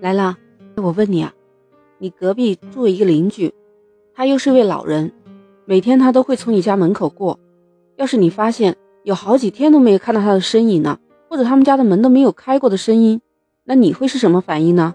[0.00, 0.38] 来了，
[0.76, 1.34] 我问你啊，
[1.98, 3.52] 你隔壁住一个邻居，
[4.14, 5.12] 他又是位老人，
[5.64, 7.40] 每天他都会从你家门口过。
[7.96, 13.20] 要是你发现有好几天都没有看到他的身影呢，或者他们家的门都没有开过的声音，
[13.64, 14.94] 那你会是什么反应呢？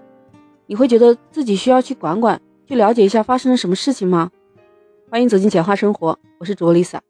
[0.68, 4.31] 你会觉得自己需要去管管，去了解一下发生了什么事情吗？
[5.09, 7.01] 欢迎走进简化生活，我是卓丽萨。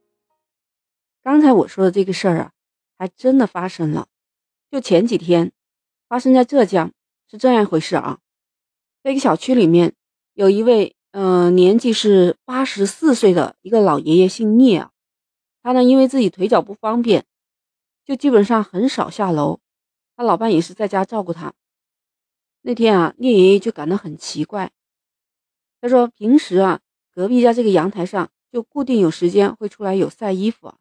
[1.23, 2.51] 刚才我说的这个事儿啊，
[2.97, 4.07] 还真的发生了，
[4.71, 5.51] 就前几天
[6.09, 6.91] 发生在浙江。
[7.33, 8.19] 是这样一回事啊，
[9.03, 9.95] 在一个小区里面，
[10.35, 14.91] 有一位嗯年纪是八十四岁的一个老爷爷，姓聂啊。
[15.63, 17.25] 他呢因为自己腿脚不方便，
[18.05, 19.59] 就基本上很少下楼，
[20.15, 21.55] 他老伴也是在家照顾他。
[22.61, 24.71] 那天啊，聂爷爷就感到很奇怪，
[25.81, 30.75] 他说平时啊，隔壁家这个阳台上就固定有时间会出来有晒衣服啊，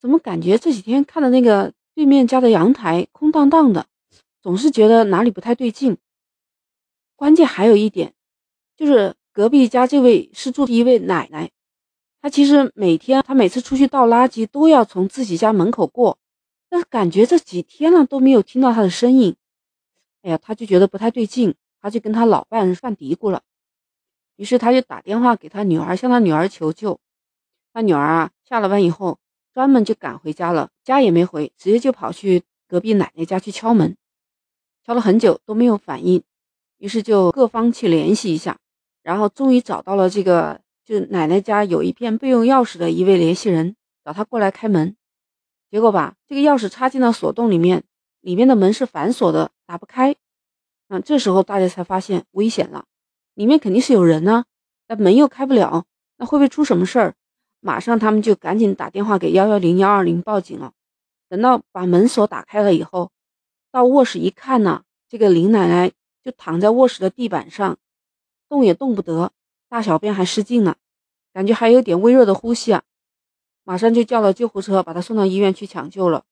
[0.00, 3.86] 怎么感觉这几天看的那个对面家的阳台空荡荡的？
[4.40, 5.96] 总是觉得哪里不太对劲。
[7.16, 8.14] 关键还有一点，
[8.76, 11.50] 就是隔壁家这位是住的一位奶奶，
[12.20, 16.18] 她其实每天她每次出去倒垃圾都要从自己家门口过，
[16.68, 19.36] 但是感觉这几天了都没有听到她的身影。
[20.22, 23.42] 哎呀，他就觉得不太对劲，他就跟他老伴犯嘀咕了。
[24.36, 27.00] 于是他就打电话给他女儿，向他女儿求救。
[27.72, 29.18] 他女儿啊下了班以后，
[29.54, 33.96] 专门就赶回家了，家也没回，直接就跑去隔壁奶奶家去敲门。
[34.88, 36.22] 敲了很久都没有反应，
[36.78, 38.56] 于是就各方去联系一下，
[39.02, 44.96] 然后终于找到了这个，就奶奶家有一片备用钥匙的一位联系人，找他过来开门。
[45.70, 47.84] 结果吧，这个钥匙插进了锁洞里面，
[48.22, 50.16] 里面的门是反锁的，打不开。
[50.88, 52.86] 嗯，这时候大家才发现危险了，
[53.34, 54.46] 里面肯定是有人呢，
[54.88, 55.84] 那门又开不了，
[56.16, 57.14] 那会不会出什么事儿？
[57.60, 60.72] 马上他们就赶紧打电话给幺幺零幺二零报警了。
[61.28, 63.10] 等到把门锁打开了以后。
[63.70, 65.92] 到卧室一看呢，这个林奶奶
[66.22, 67.78] 就躺在卧室的地板上，
[68.48, 69.32] 动也动不得，
[69.68, 70.76] 大小便还失禁了，
[71.32, 72.82] 感觉还有点微弱的呼吸啊。
[73.64, 76.24] 马上就叫了救护车，把她送到医院去抢救了。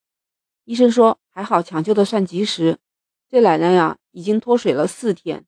[0.65, 2.79] 医生说还好，抢救的算及时。
[3.29, 5.45] 这奶奶呀，已经脱水了四天，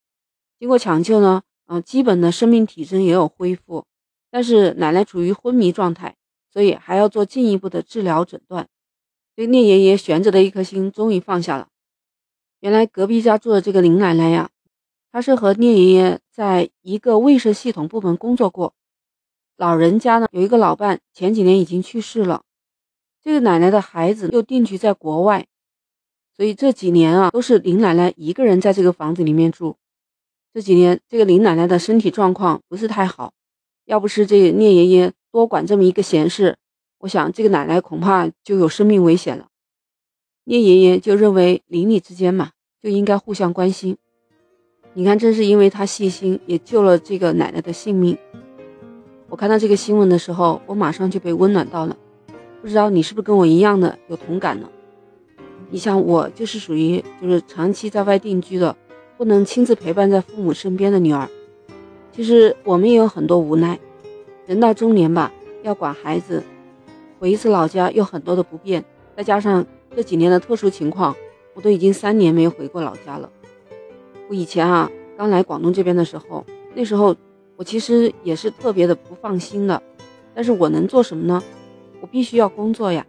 [0.59, 3.87] 经过抢救呢，嗯，基本的生命体征也有恢复，
[4.31, 6.16] 但是奶奶处于昏迷状态，
[6.53, 8.69] 所以还要做进一步的治疗诊断。
[9.34, 11.69] 这聂爷爷悬着的一颗心终于放下了。
[12.61, 14.51] 原来隔壁家住的这个林奶奶呀，
[15.13, 18.75] 她是和聂爷爷在一个卫生系统部门工作过。
[19.57, 22.43] 老人家呢有一个老伴，前几年已经去世了。
[23.23, 25.47] 这个奶奶的孩子又定居在国外，
[26.37, 29.77] 所以这几年啊都是林奶奶一个人在这个房子里面住。
[30.53, 33.33] 这几年这个林奶奶的身体状况不是太好，
[33.85, 36.57] 要不是这聂爷爷多管这么一个闲事，
[36.99, 39.49] 我想这个奶奶恐怕就有生命危险了。
[40.48, 43.98] 聂爷爷就认为邻里之间嘛，就应该互相关心。
[44.94, 48.16] 你看，正是因为他细心，也救了这个奶奶的性命。
[49.28, 51.94] 我看到这个新闻的时候，我马上就被温暖到了。
[52.62, 54.66] 不知道你是不是跟我一样的有同感呢？
[55.69, 58.75] 你像我就是属于就是长期在外定居的，
[59.19, 61.28] 不能亲自陪伴在父母身边的女儿。
[62.10, 63.78] 其实我们也有很多无奈，
[64.47, 65.30] 人到中年吧，
[65.62, 66.42] 要管孩子，
[67.19, 68.82] 回一次老家有很多的不便，
[69.15, 69.66] 再加上。
[69.94, 71.15] 这几年的特殊情况，
[71.54, 73.31] 我都已经三年没回过老家了。
[74.28, 76.44] 我以前啊，刚来广东这边的时候，
[76.75, 77.16] 那时候
[77.56, 79.82] 我其实也是特别的不放心的。
[80.34, 81.43] 但是我能做什么呢？
[82.00, 83.04] 我必须要工作呀。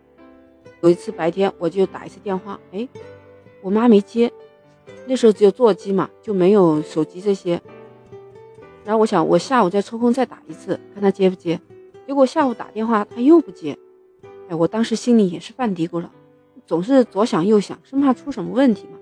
[0.82, 2.88] 有一次白天我就打一次电话，哎，
[3.62, 4.32] 我妈没接。
[5.06, 7.62] 那时候只有座机嘛，就没有手机这些。
[8.84, 11.60] 然后我想，我下午再抽空再打一次，看她接不接。
[12.08, 13.78] 结果下午打电话她又不接。
[14.48, 16.12] 哎，我当时心里也是犯嘀咕了。
[16.70, 19.00] 总是左想右想，生怕出什么问题嘛。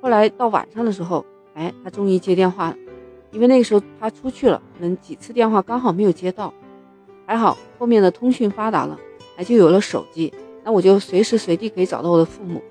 [0.00, 1.22] 后来到晚上的时候，
[1.52, 2.76] 哎，他终于接电话了。
[3.30, 6.50] 因为那个时候他出去了，可能几次电话刚好没有接到。
[7.26, 8.98] 还好后面的通讯发达了，
[9.36, 10.32] 还就有了手机，
[10.64, 12.62] 那我就随时随地可以找到我的父母。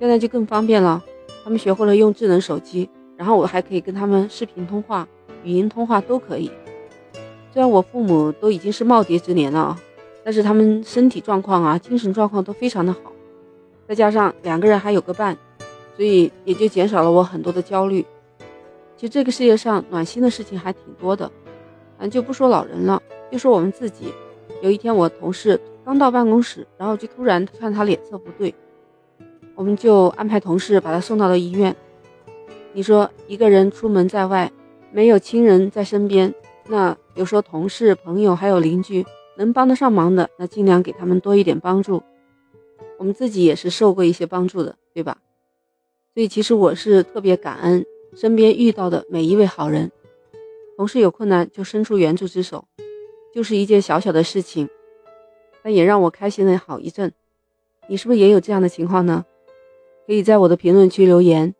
[0.00, 1.04] 现在就更方便了，
[1.44, 2.88] 他们学会了用智能手机，
[3.18, 5.06] 然后我还可以跟他们视频通话、
[5.44, 6.50] 语音通话都可以。
[7.52, 9.78] 虽然我父母都已经是耄耋之年了啊，
[10.24, 13.12] 但是他们身体状况啊、精神状况都非常的好。
[13.88, 15.36] 再加上两个人还有个伴，
[15.96, 18.04] 所以也就减少了我很多的焦虑。
[18.96, 21.30] 其实这个世界上暖心的事情还挺多的，
[21.98, 23.00] 咱，就不说老人了，
[23.30, 24.12] 就说我们自己。
[24.62, 28.54] 有一天我同事刚到办公室，然后就突然看他脸色不对，
[29.54, 31.76] 我们就安排同事把他送到了医院。
[32.72, 34.50] 你说一个人出门在外，
[34.90, 36.34] 没有亲人在身边，
[36.68, 39.04] 那比如说同事、朋友还有邻居
[39.36, 42.02] 能帮得上忙的，那尽量给他们多一点帮助。
[42.98, 45.18] 我们自己也是受过一些帮助的，对吧？
[46.14, 47.84] 所以其实我是特别感恩
[48.14, 49.92] 身边遇到的每一位好人。
[50.76, 52.66] 同事有困难就伸出援助之手，
[53.34, 54.68] 就是一件小小的事情，
[55.62, 57.12] 但也让我开心了好一阵。
[57.88, 59.24] 你是不是也有这样的情况呢？
[60.06, 61.54] 可以在我的评论区留言，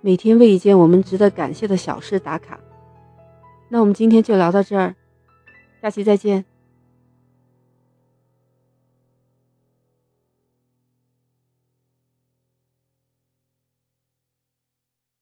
[0.00, 2.58] 每天为一件我们值得感谢的小事打卡。
[3.68, 4.94] 那我们今天就聊到这儿，
[5.80, 6.44] 下期再见。